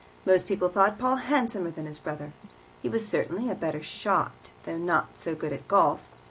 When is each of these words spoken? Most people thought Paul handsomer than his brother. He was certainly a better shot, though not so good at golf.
Most 0.25 0.47
people 0.47 0.67
thought 0.67 0.97
Paul 0.97 1.17
handsomer 1.17 1.69
than 1.69 1.85
his 1.85 1.99
brother. 1.99 2.33
He 2.81 2.89
was 2.89 3.07
certainly 3.07 3.51
a 3.51 3.53
better 3.53 3.83
shot, 3.83 4.49
though 4.63 4.79
not 4.79 5.09
so 5.13 5.35
good 5.35 5.53
at 5.53 5.67
golf. 5.67 6.01